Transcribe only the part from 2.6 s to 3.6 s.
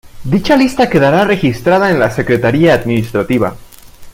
Administrativa.